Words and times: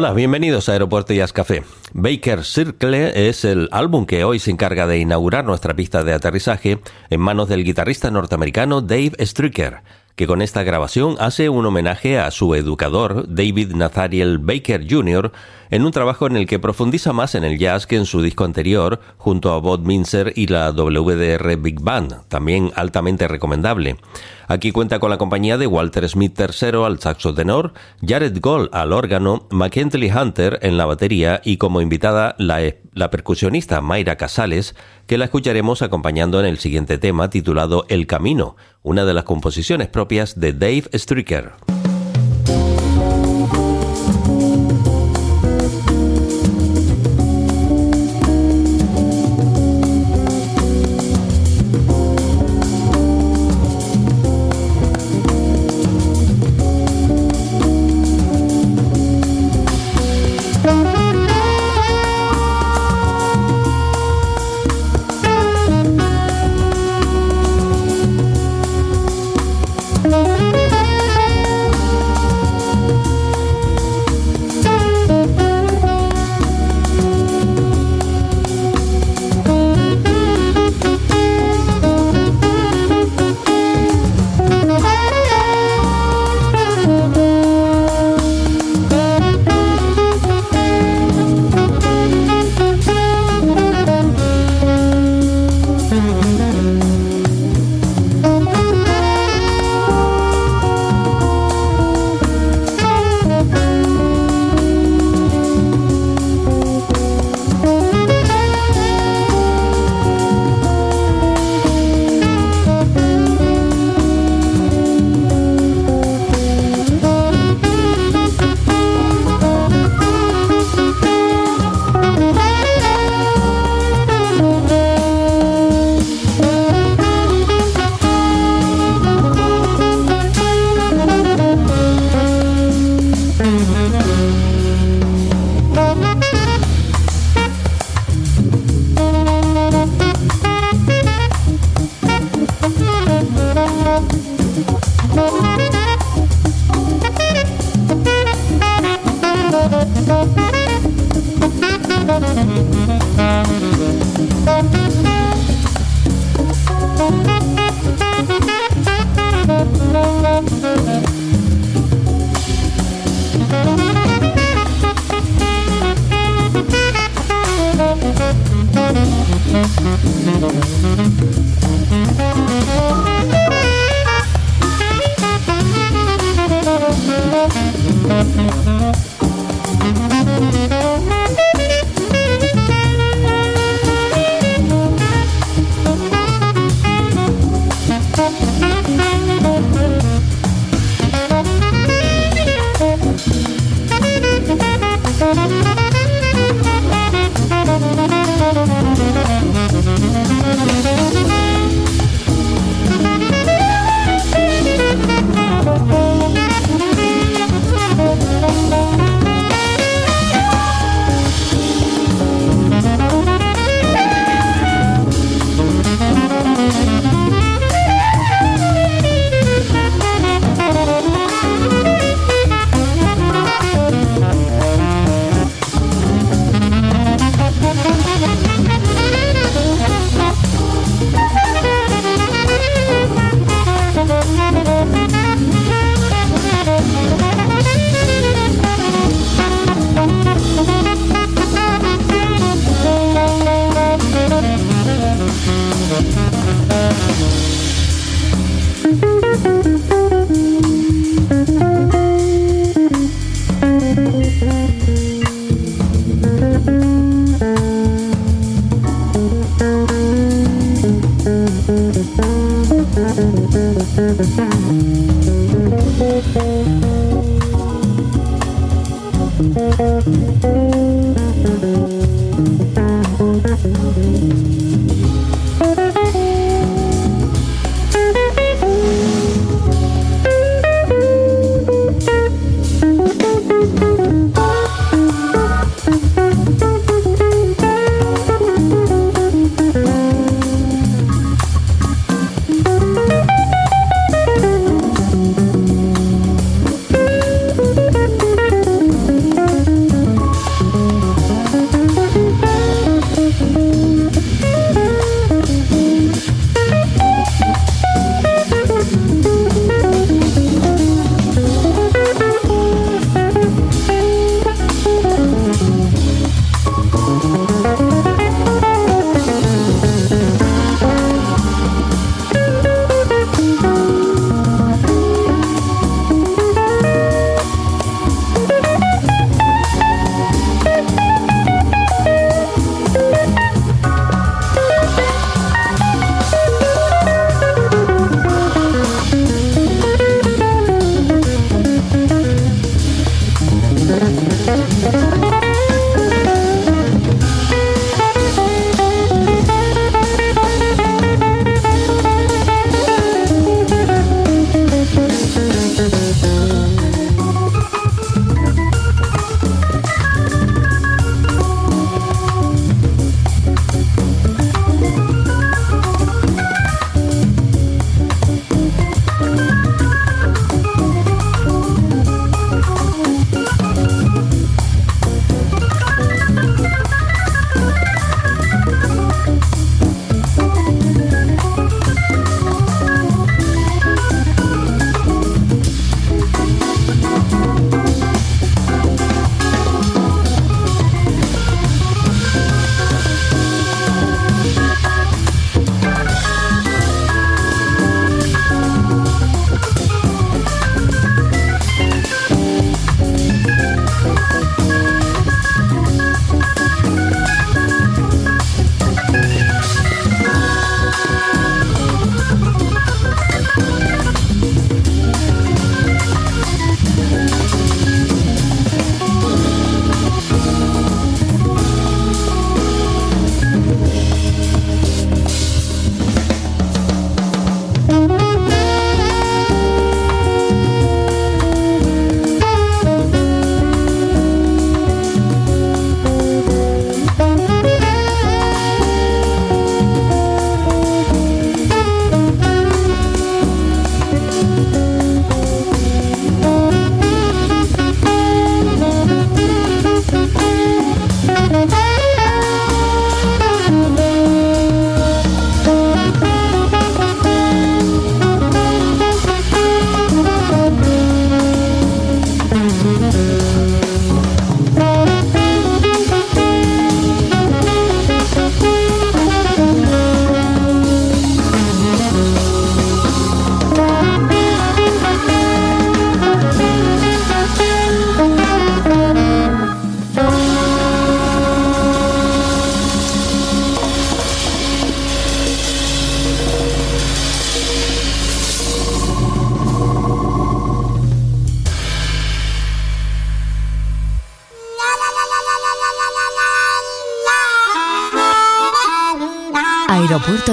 Hola, 0.00 0.12
bienvenidos 0.12 0.68
a 0.68 0.74
Aeropuerto 0.74 1.12
Jazz 1.12 1.32
Café. 1.32 1.64
Baker 1.92 2.44
Circle 2.44 3.28
es 3.28 3.44
el 3.44 3.68
álbum 3.72 4.06
que 4.06 4.22
hoy 4.22 4.38
se 4.38 4.52
encarga 4.52 4.86
de 4.86 5.00
inaugurar 5.00 5.44
nuestra 5.44 5.74
pista 5.74 6.04
de 6.04 6.12
aterrizaje 6.12 6.78
en 7.10 7.20
manos 7.20 7.48
del 7.48 7.64
guitarrista 7.64 8.08
norteamericano 8.08 8.80
Dave 8.80 9.14
Stricker, 9.18 9.82
que 10.18 10.26
con 10.26 10.42
esta 10.42 10.64
grabación 10.64 11.14
hace 11.20 11.48
un 11.48 11.64
homenaje 11.64 12.18
a 12.18 12.32
su 12.32 12.56
educador, 12.56 13.26
David 13.28 13.76
Nathaniel 13.76 14.38
Baker 14.38 14.84
Jr., 14.90 15.30
en 15.70 15.84
un 15.84 15.92
trabajo 15.92 16.26
en 16.26 16.36
el 16.36 16.46
que 16.46 16.58
profundiza 16.58 17.12
más 17.12 17.36
en 17.36 17.44
el 17.44 17.56
jazz 17.56 17.86
que 17.86 17.94
en 17.94 18.04
su 18.04 18.20
disco 18.20 18.44
anterior, 18.44 19.00
junto 19.16 19.52
a 19.52 19.60
Bob 19.60 19.80
Minzer 19.80 20.32
y 20.34 20.48
la 20.48 20.72
WDR 20.72 21.56
Big 21.58 21.80
Band, 21.80 22.26
también 22.26 22.72
altamente 22.74 23.28
recomendable. 23.28 23.96
Aquí 24.48 24.72
cuenta 24.72 24.98
con 24.98 25.10
la 25.10 25.18
compañía 25.18 25.58
de 25.58 25.66
Walter 25.66 26.08
Smith 26.08 26.40
III 26.40 26.84
al 26.84 26.98
saxo 26.98 27.34
tenor, 27.34 27.74
Jared 28.04 28.38
Gold 28.40 28.70
al 28.72 28.94
órgano, 28.94 29.46
McKinley 29.50 30.10
Hunter 30.10 30.58
en 30.62 30.78
la 30.78 30.86
batería 30.86 31.42
y 31.44 31.58
como 31.58 31.82
invitada 31.82 32.34
la, 32.38 32.60
la 32.94 33.10
percusionista 33.10 33.82
Mayra 33.82 34.16
Casales, 34.16 34.74
que 35.06 35.18
la 35.18 35.26
escucharemos 35.26 35.82
acompañando 35.82 36.40
en 36.40 36.46
el 36.46 36.58
siguiente 36.58 36.96
tema 36.96 37.28
titulado 37.28 37.84
El 37.88 38.06
Camino, 38.06 38.56
una 38.88 39.04
de 39.04 39.12
las 39.12 39.24
composiciones 39.24 39.88
propias 39.88 40.40
de 40.40 40.54
Dave 40.54 40.84
Stricker. 40.94 41.77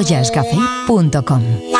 aeropuertojazzcafé.com 0.06 1.75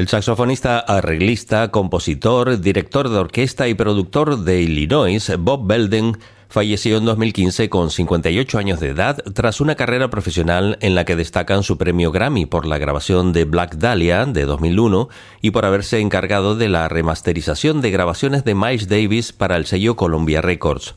El 0.00 0.08
saxofonista, 0.08 0.78
arreglista, 0.78 1.70
compositor, 1.70 2.58
director 2.60 3.10
de 3.10 3.18
orquesta 3.18 3.68
y 3.68 3.74
productor 3.74 4.44
de 4.44 4.62
Illinois, 4.62 5.30
Bob 5.38 5.66
Belden, 5.66 6.16
falleció 6.50 6.98
en 6.98 7.04
2015 7.04 7.70
con 7.70 7.90
58 7.90 8.58
años 8.58 8.80
de 8.80 8.88
edad 8.88 9.18
tras 9.34 9.60
una 9.60 9.76
carrera 9.76 10.10
profesional 10.10 10.76
en 10.80 10.96
la 10.96 11.04
que 11.04 11.14
destacan 11.14 11.62
su 11.62 11.78
premio 11.78 12.10
Grammy 12.10 12.44
por 12.44 12.66
la 12.66 12.76
grabación 12.76 13.32
de 13.32 13.44
Black 13.44 13.76
Dahlia 13.76 14.26
de 14.26 14.44
2001 14.44 15.08
y 15.40 15.52
por 15.52 15.64
haberse 15.64 16.00
encargado 16.00 16.56
de 16.56 16.68
la 16.68 16.88
remasterización 16.88 17.80
de 17.80 17.92
grabaciones 17.92 18.44
de 18.44 18.56
Miles 18.56 18.88
Davis 18.88 19.32
para 19.32 19.56
el 19.56 19.66
sello 19.66 19.94
Columbia 19.94 20.42
Records. 20.42 20.96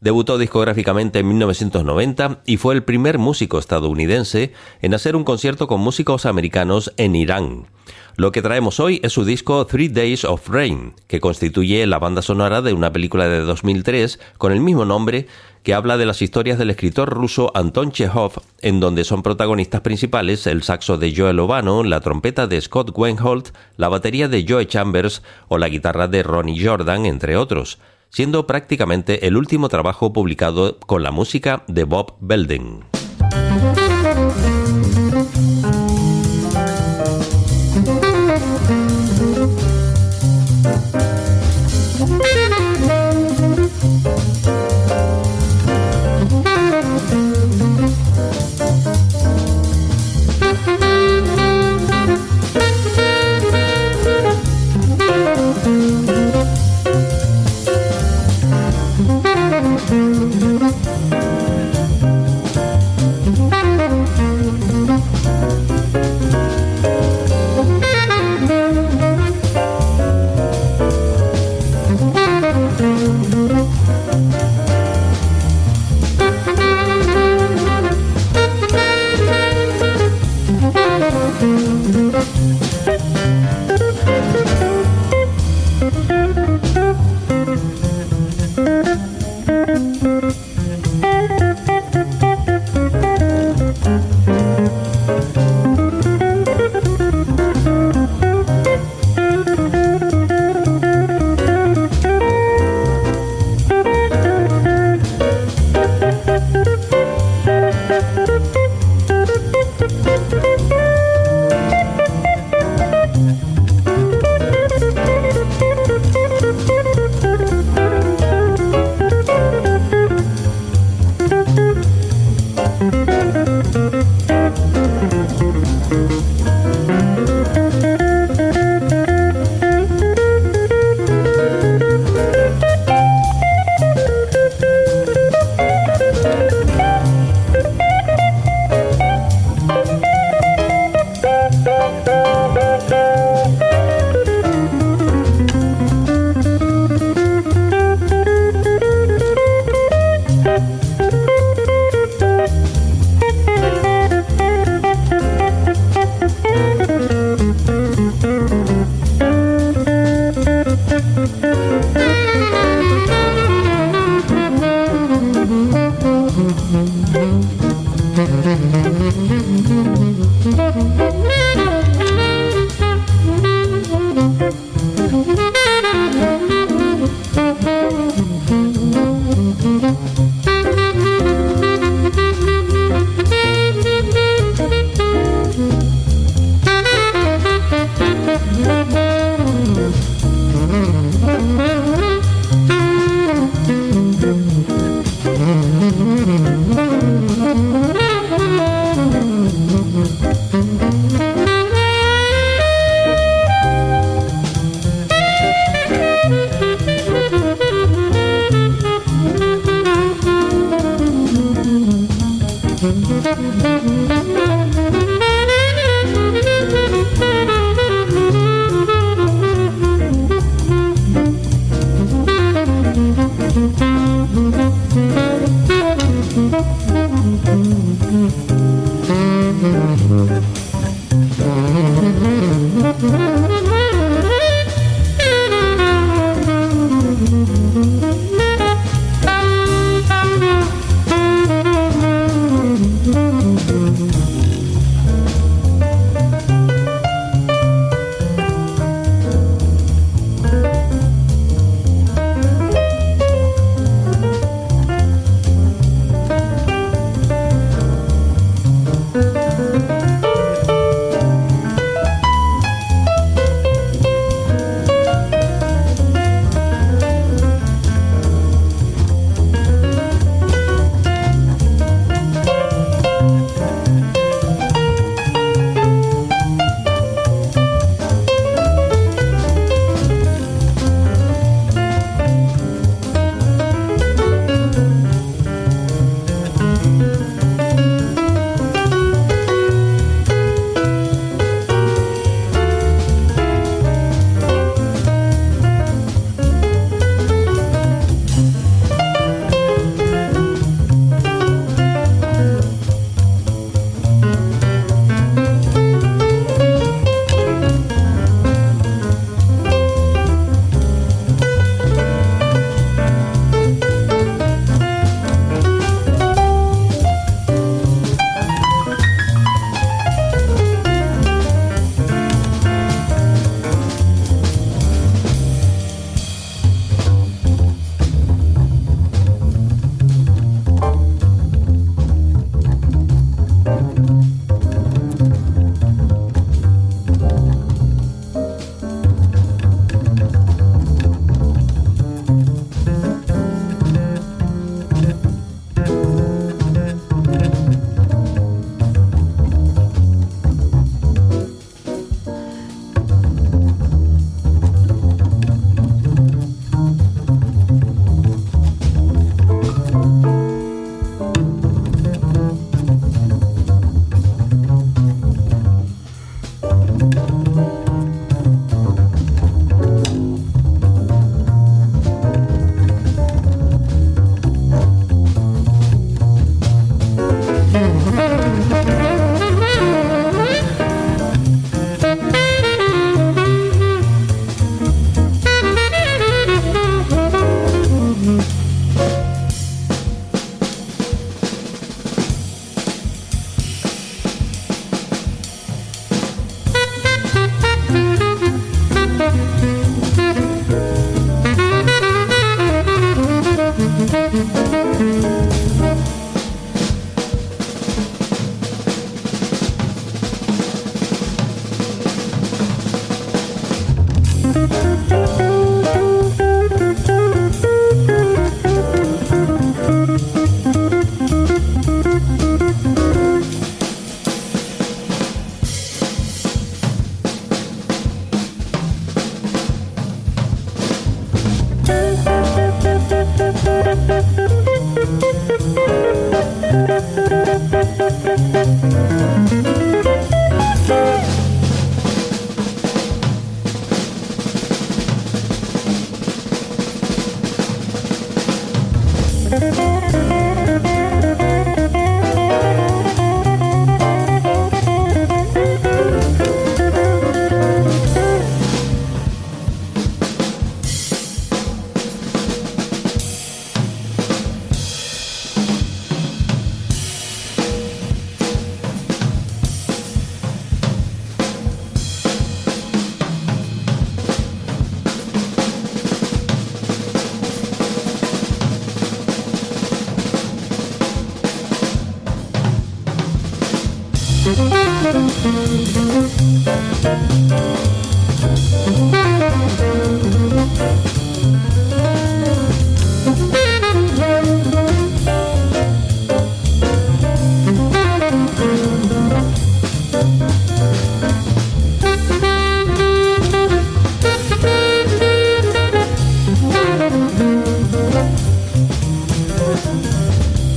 Debutó 0.00 0.36
discográficamente 0.36 1.20
en 1.20 1.28
1990 1.28 2.42
y 2.44 2.58
fue 2.58 2.74
el 2.74 2.82
primer 2.82 3.18
músico 3.18 3.58
estadounidense 3.58 4.52
en 4.82 4.92
hacer 4.92 5.16
un 5.16 5.24
concierto 5.24 5.66
con 5.66 5.80
músicos 5.80 6.26
americanos 6.26 6.92
en 6.98 7.16
Irán. 7.16 7.66
Lo 8.16 8.30
que 8.30 8.42
traemos 8.42 8.78
hoy 8.78 9.00
es 9.02 9.12
su 9.12 9.24
disco 9.24 9.66
Three 9.66 9.88
Days 9.88 10.24
of 10.24 10.48
Rain, 10.48 10.94
que 11.06 11.20
constituye 11.20 11.86
la 11.86 11.98
banda 11.98 12.20
sonora 12.20 12.60
de 12.60 12.74
una 12.74 12.92
película 12.92 13.26
de 13.28 13.40
2003 13.40 14.20
con 14.36 14.52
el 14.52 14.60
mismo 14.60 14.84
nombre 14.84 15.28
que 15.62 15.74
habla 15.74 15.96
de 15.96 16.06
las 16.06 16.22
historias 16.22 16.58
del 16.58 16.70
escritor 16.70 17.08
ruso 17.08 17.50
Anton 17.54 17.90
Chekhov, 17.90 18.42
en 18.60 18.80
donde 18.80 19.04
son 19.04 19.22
protagonistas 19.22 19.80
principales 19.80 20.46
el 20.46 20.62
saxo 20.62 20.98
de 20.98 21.14
Joel 21.16 21.40
Obano, 21.40 21.82
la 21.84 22.00
trompeta 22.00 22.46
de 22.46 22.60
Scott 22.60 22.92
Weinhold, 22.94 23.52
la 23.76 23.88
batería 23.88 24.28
de 24.28 24.44
Joe 24.46 24.66
Chambers 24.66 25.22
o 25.48 25.58
la 25.58 25.68
guitarra 25.68 26.06
de 26.06 26.22
Ronnie 26.22 26.64
Jordan, 26.64 27.06
entre 27.06 27.36
otros 27.36 27.78
siendo 28.10 28.46
prácticamente 28.46 29.26
el 29.26 29.36
último 29.36 29.68
trabajo 29.68 30.12
publicado 30.12 30.78
con 30.80 31.02
la 31.02 31.10
música 31.10 31.64
de 31.68 31.84
Bob 31.84 32.14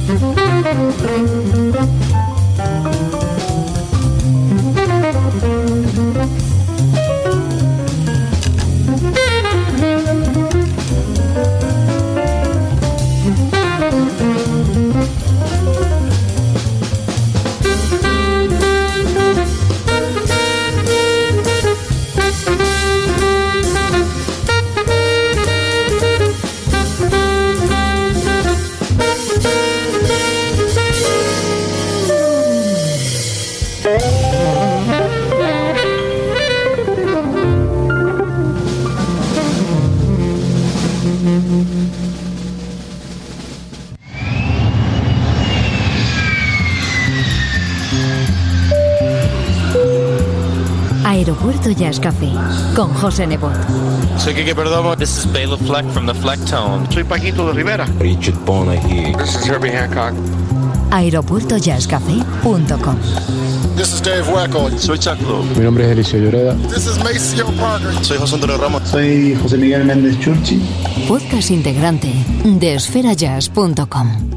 Belden. 0.09 1.99
Aeropuerto 2.59 3.48
Jazz 51.79 51.99
Café 51.99 52.29
con 52.75 52.93
José 52.93 53.25
Nebot. 53.25 53.53
Soy 54.17 54.33
Kike 54.33 54.53
Perdomo. 54.53 54.95
This 54.97 55.17
is 55.17 55.25
Bela 55.31 55.55
Fleck 55.57 55.85
from 55.93 56.05
the 56.05 56.13
Flecktone. 56.13 56.85
Soy 56.91 57.03
Paquito 57.05 57.47
de 57.47 57.53
Rivera. 57.53 57.85
Richard 57.99 58.37
Bona 58.45 58.73
here. 58.73 59.13
This 59.17 59.35
is 59.35 59.45
Herbie 59.47 59.71
Hancock. 59.71 60.13
aeropuertojazzcafé.com 60.91 62.97
This 63.77 63.93
is 63.93 64.01
Dave 64.01 64.27
Weckel. 64.29 64.77
Soy 64.77 64.97
Chuck 64.97 65.21
Lowe. 65.21 65.45
Mi 65.55 65.63
nombre 65.63 65.85
es 65.85 65.91
Eliseo 65.91 66.19
Lloreda. 66.19 66.53
This 66.67 66.85
is 66.85 66.97
Maceo 67.01 67.49
Parker. 67.53 67.93
Soy 68.03 68.17
José 68.17 68.35
Antonio 68.35 68.57
Ramos. 68.57 68.81
Soy 68.85 69.37
José 69.41 69.57
Miguel 69.57 69.85
Méndez 69.85 70.19
Churchi. 70.19 70.59
Podcast 71.07 71.49
integrante 71.51 72.11
de 72.43 72.75
esferajazz.com. 72.75 74.28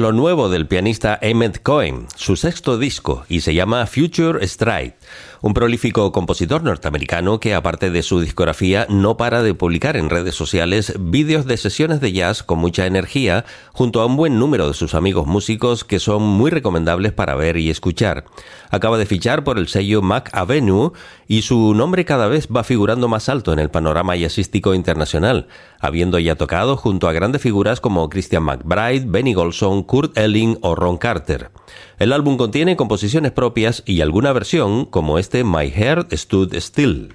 Lo 0.00 0.12
nuevo 0.12 0.48
del 0.48 0.66
pianista 0.66 1.18
Emmett 1.20 1.62
Cohen, 1.62 2.06
su 2.16 2.34
sexto 2.34 2.78
disco, 2.78 3.26
y 3.28 3.42
se 3.42 3.52
llama 3.52 3.84
Future 3.84 4.48
Stride 4.48 4.96
un 5.42 5.54
prolífico 5.54 6.12
compositor 6.12 6.62
norteamericano 6.62 7.40
que, 7.40 7.54
aparte 7.54 7.90
de 7.90 8.02
su 8.02 8.20
discografía, 8.20 8.86
no 8.90 9.16
para 9.16 9.42
de 9.42 9.54
publicar 9.54 9.96
en 9.96 10.10
redes 10.10 10.34
sociales 10.34 10.92
vídeos 10.98 11.46
de 11.46 11.56
sesiones 11.56 12.00
de 12.00 12.12
jazz 12.12 12.42
con 12.42 12.58
mucha 12.58 12.86
energía, 12.86 13.44
junto 13.72 14.00
a 14.00 14.06
un 14.06 14.16
buen 14.16 14.38
número 14.38 14.68
de 14.68 14.74
sus 14.74 14.94
amigos 14.94 15.26
músicos 15.26 15.84
que 15.84 15.98
son 15.98 16.22
muy 16.22 16.50
recomendables 16.50 17.12
para 17.12 17.34
ver 17.36 17.56
y 17.56 17.70
escuchar. 17.70 18.26
Acaba 18.70 18.98
de 18.98 19.06
fichar 19.06 19.42
por 19.42 19.58
el 19.58 19.68
sello 19.68 20.02
Mac 20.02 20.30
Avenue 20.34 20.92
y 21.30 21.42
su 21.42 21.74
nombre 21.74 22.04
cada 22.04 22.26
vez 22.26 22.48
va 22.48 22.64
figurando 22.64 23.06
más 23.06 23.28
alto 23.28 23.52
en 23.52 23.60
el 23.60 23.70
panorama 23.70 24.16
jazzístico 24.16 24.74
internacional, 24.74 25.46
habiendo 25.78 26.18
ya 26.18 26.34
tocado 26.34 26.76
junto 26.76 27.08
a 27.08 27.12
grandes 27.12 27.40
figuras 27.40 27.80
como 27.80 28.08
Christian 28.10 28.42
McBride, 28.42 29.04
Benny 29.06 29.32
Golson, 29.32 29.84
Kurt 29.84 30.18
Elling 30.18 30.58
o 30.62 30.74
Ron 30.74 30.98
Carter. 30.98 31.52
El 32.00 32.12
álbum 32.12 32.36
contiene 32.36 32.74
composiciones 32.74 33.30
propias 33.30 33.84
y 33.86 34.00
alguna 34.00 34.32
versión, 34.32 34.86
como 34.86 35.20
este 35.20 35.44
My 35.44 35.70
Heart 35.70 36.12
Stood 36.14 36.52
Still. 36.56 37.12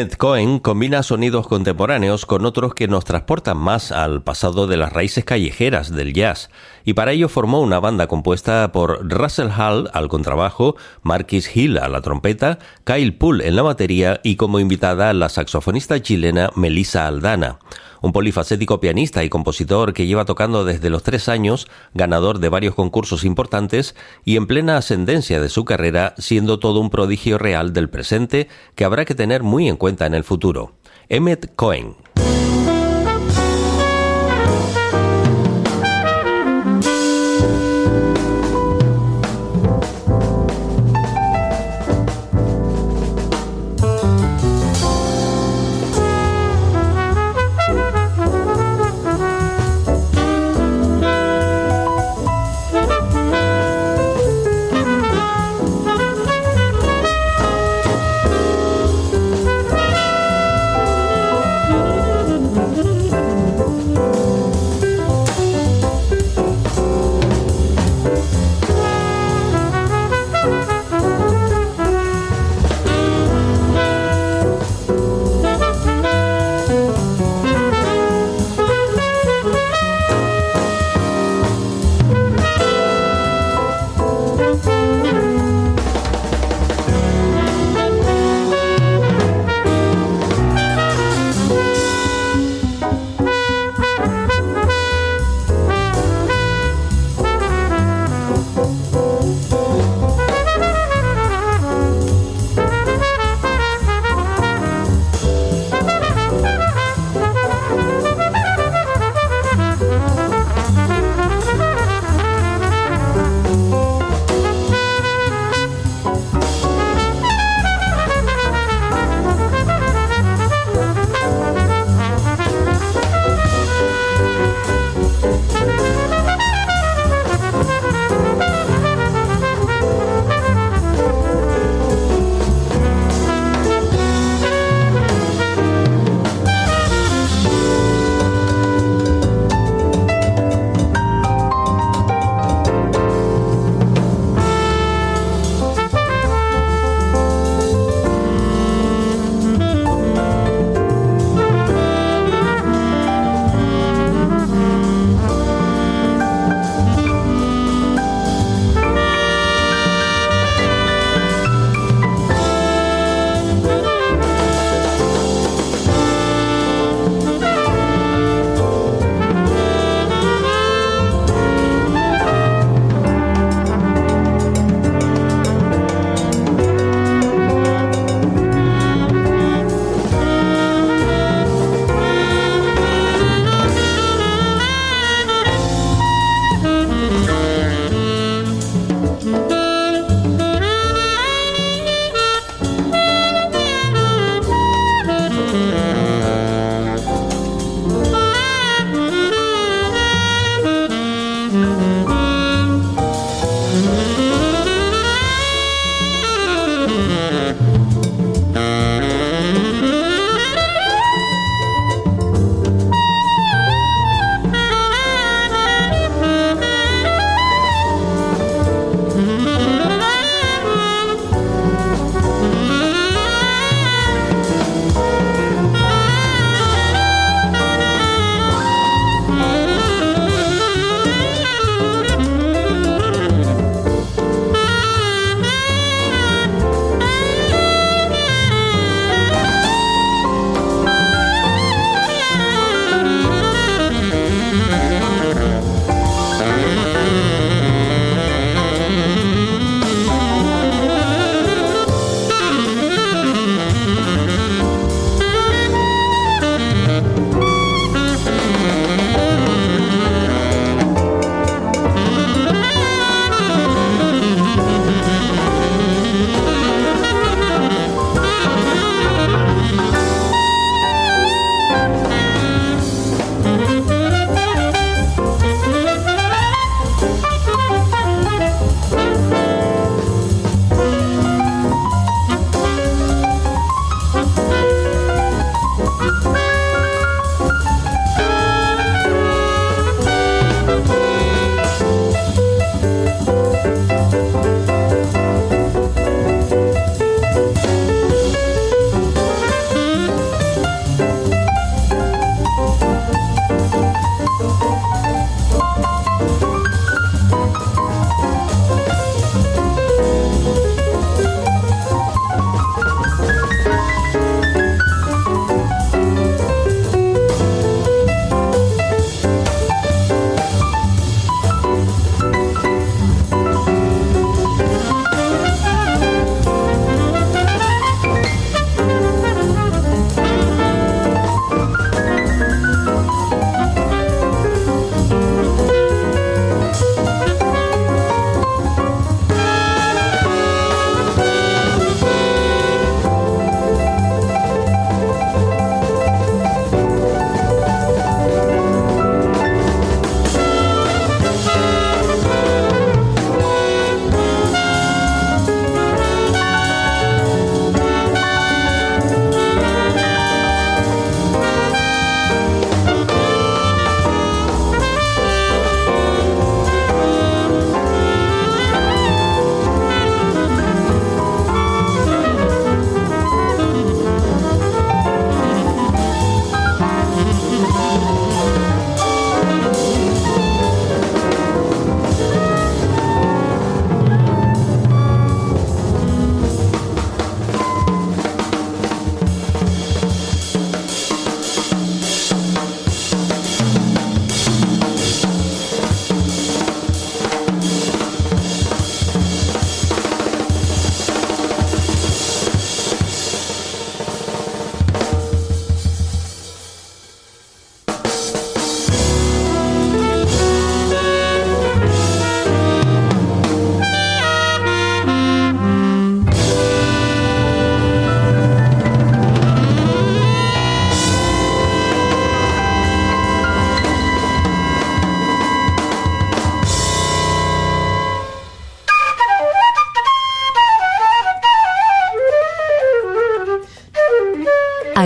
Emmett 0.00 0.16
Cohen 0.16 0.60
combina 0.60 1.02
sonidos 1.02 1.46
contemporáneos 1.46 2.24
con 2.24 2.46
otros 2.46 2.72
que 2.72 2.88
nos 2.88 3.04
transportan 3.04 3.58
más 3.58 3.92
al 3.92 4.22
pasado 4.22 4.66
de 4.66 4.78
las 4.78 4.94
raíces 4.94 5.26
callejeras 5.26 5.94
del 5.94 6.14
jazz, 6.14 6.48
y 6.86 6.94
para 6.94 7.12
ello 7.12 7.28
formó 7.28 7.60
una 7.60 7.80
banda 7.80 8.06
compuesta 8.06 8.72
por 8.72 9.06
Russell 9.06 9.50
Hall 9.50 9.90
al 9.92 10.08
contrabajo, 10.08 10.74
Marquis 11.02 11.54
Hill 11.54 11.76
a 11.76 11.90
la 11.90 12.00
trompeta, 12.00 12.58
Kyle 12.84 13.12
Poole 13.12 13.46
en 13.46 13.56
la 13.56 13.62
batería 13.62 14.22
y 14.24 14.36
como 14.36 14.58
invitada 14.58 15.12
la 15.12 15.28
saxofonista 15.28 16.00
chilena 16.00 16.48
Melissa 16.56 17.06
Aldana 17.06 17.58
un 18.02 18.12
polifacético 18.12 18.80
pianista 18.80 19.24
y 19.24 19.28
compositor 19.28 19.92
que 19.92 20.06
lleva 20.06 20.24
tocando 20.24 20.64
desde 20.64 20.90
los 20.90 21.02
tres 21.02 21.28
años, 21.28 21.68
ganador 21.94 22.38
de 22.38 22.48
varios 22.48 22.74
concursos 22.74 23.24
importantes 23.24 23.94
y 24.24 24.36
en 24.36 24.46
plena 24.46 24.76
ascendencia 24.76 25.40
de 25.40 25.48
su 25.48 25.64
carrera, 25.64 26.14
siendo 26.18 26.58
todo 26.58 26.80
un 26.80 26.90
prodigio 26.90 27.38
real 27.38 27.72
del 27.72 27.90
presente 27.90 28.48
que 28.74 28.84
habrá 28.84 29.04
que 29.04 29.14
tener 29.14 29.42
muy 29.42 29.68
en 29.68 29.76
cuenta 29.76 30.06
en 30.06 30.14
el 30.14 30.24
futuro. 30.24 30.72
Emmett 31.08 31.54
Cohen. 31.56 31.96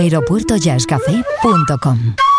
aeropuertojazzcafé.com. 0.05 2.34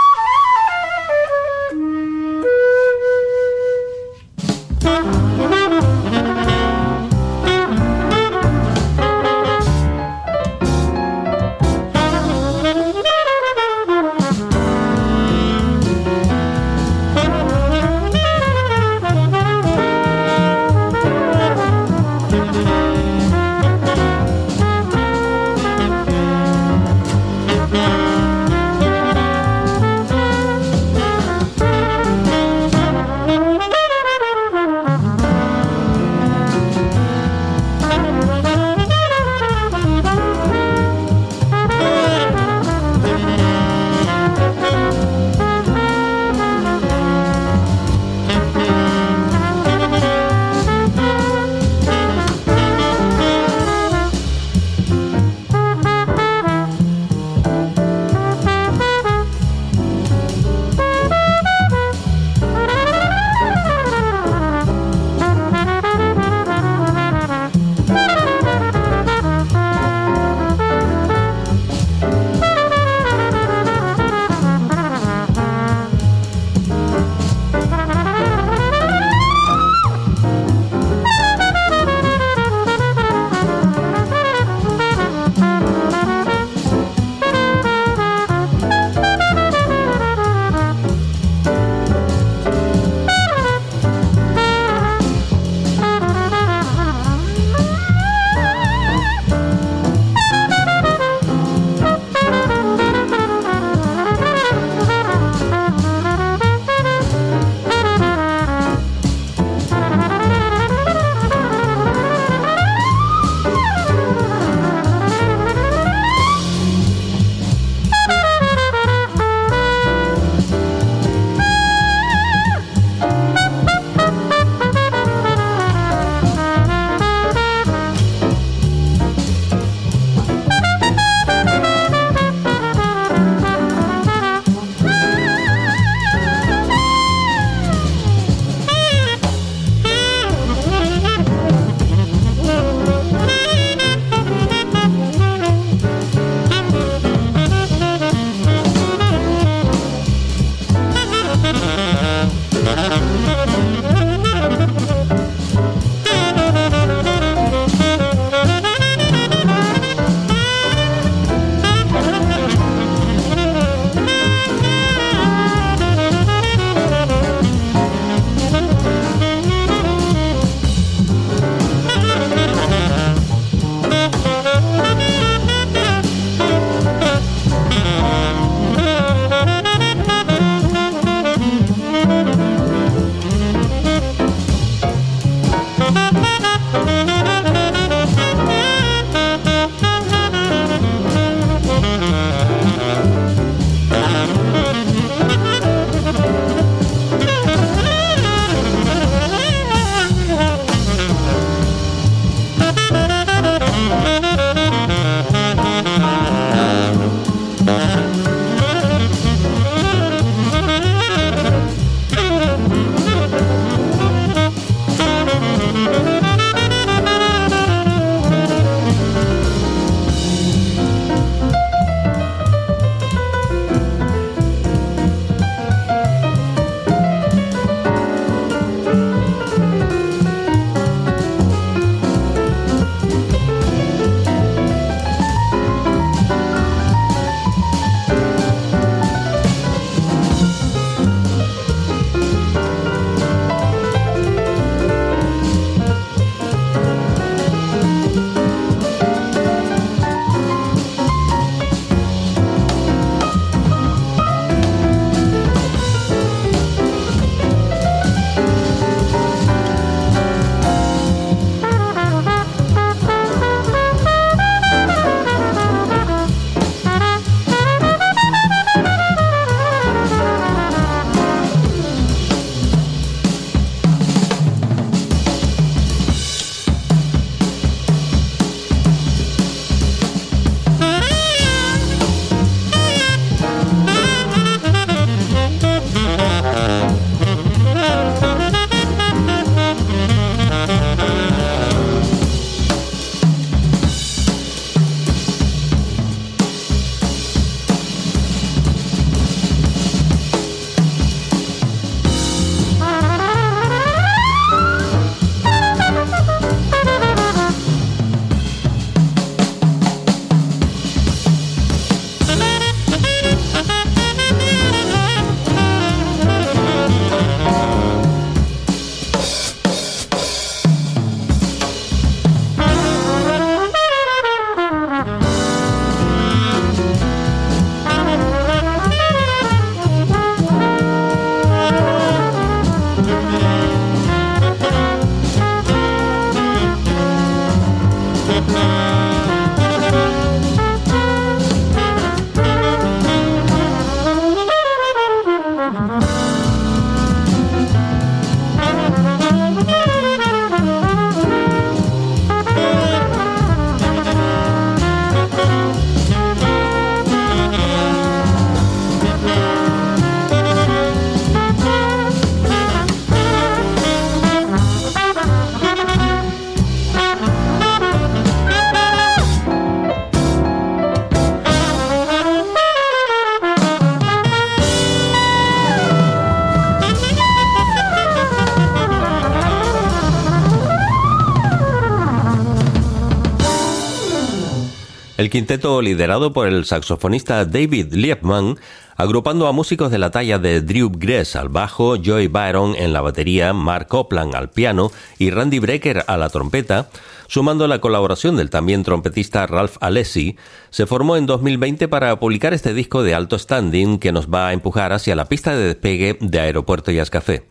quinteto 385.36 385.82
liderado 385.82 386.32
por 386.32 386.48
el 386.48 386.64
saxofonista 386.64 387.44
David 387.44 387.92
Liebman, 387.92 388.56
agrupando 388.96 389.46
a 389.46 389.52
músicos 389.52 389.90
de 389.90 389.98
la 389.98 390.10
talla 390.10 390.38
de 390.38 390.62
Drew 390.62 390.90
Gress 390.90 391.36
al 391.36 391.50
bajo, 391.50 391.96
Joy 391.96 392.28
Byron 392.28 392.74
en 392.74 392.94
la 392.94 393.02
batería, 393.02 393.52
Mark 393.52 393.86
Copland 393.86 394.34
al 394.34 394.48
piano 394.48 394.90
y 395.18 395.28
Randy 395.28 395.58
Brecker 395.58 396.04
a 396.06 396.16
la 396.16 396.30
trompeta, 396.30 396.88
sumando 397.26 397.68
la 397.68 397.82
colaboración 397.82 398.36
del 398.36 398.48
también 398.48 398.82
trompetista 398.82 399.46
Ralph 399.46 399.76
Alessi, 399.80 400.38
se 400.70 400.86
formó 400.86 401.18
en 401.18 401.26
2020 401.26 401.86
para 401.88 402.18
publicar 402.18 402.54
este 402.54 402.72
disco 402.72 403.02
de 403.02 403.14
alto 403.14 403.38
standing 403.38 403.98
que 403.98 404.12
nos 404.12 404.28
va 404.28 404.48
a 404.48 404.52
empujar 404.54 404.94
hacia 404.94 405.16
la 405.16 405.26
pista 405.26 405.54
de 405.54 405.66
despegue 405.66 406.16
de 406.18 406.40
Aeropuerto 406.40 406.90
Jazz 406.92 407.10
Café 407.10 407.46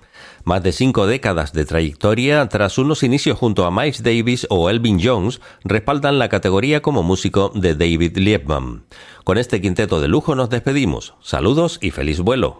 más 0.46 0.64
de 0.64 0.72
cinco 0.72 1.08
décadas 1.08 1.52
de 1.52 1.66
trayectoria, 1.66 2.48
tras 2.48 2.78
unos 2.78 3.04
inicios 3.04 3.38
junto 3.38 3.66
a 3.66 3.72
Miles 3.72 4.04
Davis 4.04 4.48
o 4.50 4.70
Elvin 4.70 5.00
Jones, 5.04 5.41
respaldan 5.64 6.20
la 6.20 6.30
categoría 6.30 6.82
como 6.82 7.04
músico 7.04 7.52
de 7.54 7.76
David 7.76 8.18
Liebman. 8.18 8.86
Con 9.24 9.38
este 9.38 9.60
quinteto 9.60 10.00
de 10.00 10.08
lujo 10.08 10.36
nos 10.36 10.50
despedimos. 10.50 11.16
Saludos 11.22 11.80
y 11.82 11.91
feliz 11.91 12.20
vuelo. 12.20 12.60